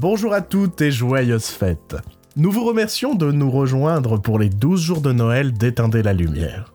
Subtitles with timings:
[0.00, 1.96] Bonjour à toutes et joyeuses fêtes.
[2.36, 6.72] Nous vous remercions de nous rejoindre pour les 12 jours de Noël d'Éteindre la lumière.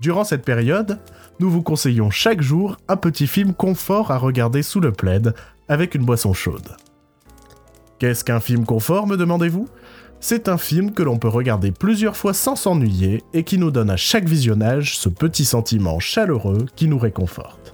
[0.00, 0.98] Durant cette période,
[1.40, 5.34] nous vous conseillons chaque jour un petit film confort à regarder sous le plaid
[5.68, 6.74] avec une boisson chaude.
[7.98, 9.68] Qu'est-ce qu'un film confort, me demandez-vous?
[10.18, 13.90] C'est un film que l'on peut regarder plusieurs fois sans s'ennuyer et qui nous donne
[13.90, 17.73] à chaque visionnage ce petit sentiment chaleureux qui nous réconforte.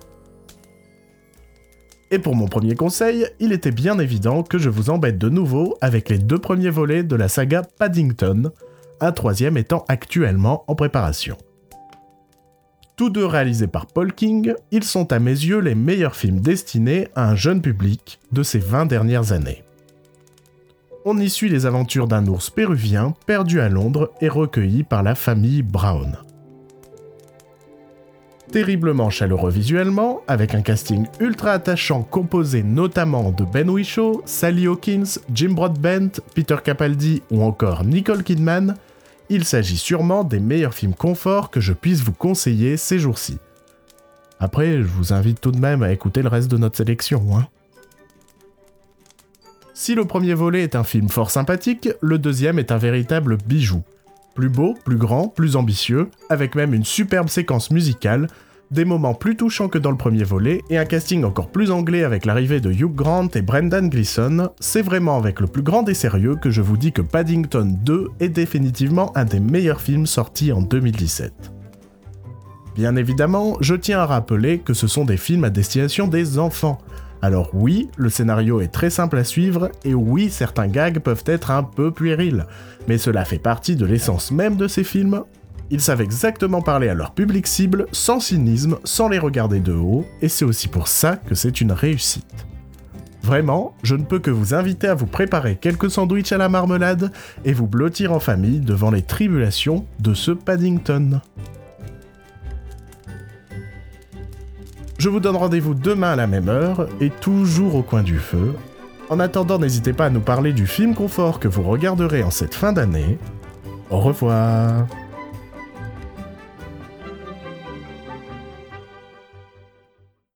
[2.11, 5.77] Et pour mon premier conseil, il était bien évident que je vous embête de nouveau
[5.81, 8.51] avec les deux premiers volets de la saga Paddington,
[9.01, 11.37] un troisième étant actuellement en préparation.
[12.97, 17.09] Tous deux réalisés par Paul King, ils sont à mes yeux les meilleurs films destinés
[17.15, 19.63] à un jeune public de ces 20 dernières années.
[21.07, 25.15] On y suit les aventures d'un ours péruvien perdu à Londres et recueilli par la
[25.15, 26.19] famille Brown
[28.51, 35.19] terriblement chaleureux visuellement, avec un casting ultra attachant composé notamment de Ben Whishaw, Sally Hawkins,
[35.33, 38.75] Jim Broadbent, Peter Capaldi ou encore Nicole Kidman,
[39.29, 43.39] il s'agit sûrement des meilleurs films confort que je puisse vous conseiller ces jours-ci.
[44.41, 47.39] Après, je vous invite tout de même à écouter le reste de notre sélection.
[47.39, 47.47] Hein.
[49.75, 53.83] Si le premier volet est un film fort sympathique, le deuxième est un véritable bijou.
[54.35, 58.29] Plus beau, plus grand, plus ambitieux, avec même une superbe séquence musicale,
[58.71, 62.05] des moments plus touchants que dans le premier volet, et un casting encore plus anglais
[62.05, 65.95] avec l'arrivée de Hugh Grant et Brendan Gleeson, c'est vraiment avec le plus grand des
[65.95, 70.53] sérieux que je vous dis que Paddington 2 est définitivement un des meilleurs films sortis
[70.53, 71.33] en 2017.
[72.77, 76.79] Bien évidemment, je tiens à rappeler que ce sont des films à destination des enfants,
[77.23, 81.51] alors oui, le scénario est très simple à suivre, et oui, certains gags peuvent être
[81.51, 82.47] un peu puérils,
[82.89, 85.23] mais cela fait partie de l'essence même de ces films.
[85.71, 90.07] Ils savent exactement parler à leur public cible, sans cynisme, sans les regarder de haut,
[90.23, 92.47] et c'est aussi pour ça que c'est une réussite.
[93.23, 97.13] Vraiment, je ne peux que vous inviter à vous préparer quelques sandwichs à la marmelade
[97.45, 101.21] et vous blottir en famille devant les tribulations de ce Paddington.
[104.99, 108.55] Je vous donne rendez-vous demain à la même heure et toujours au coin du feu.
[109.09, 112.55] En attendant, n'hésitez pas à nous parler du film confort que vous regarderez en cette
[112.55, 113.19] fin d'année.
[113.91, 114.87] Au revoir